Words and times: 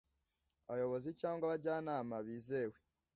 abayobozi 0.67 1.09
cyangwa 1.19 1.43
abajyanama 1.45 2.15
bizewe 2.27 2.77